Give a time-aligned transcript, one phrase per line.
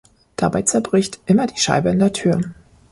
[0.35, 2.41] Dabei zerbricht immer die Scheibe in der Tür.